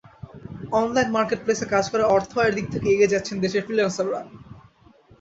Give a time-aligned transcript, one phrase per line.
[0.73, 4.21] Online মার্কেটপ্লেসে কাজ করে অর্থ আয়ের দিক থেকে এগিয়ে যাচ্ছেন দেশের ফ্রিল্যান্সাররা।